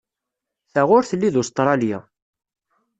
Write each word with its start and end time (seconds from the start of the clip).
Ta 0.73 0.81
ur 0.95 1.03
telli 1.09 1.29
d 1.33 1.35
Ustṛalya. 1.41 1.99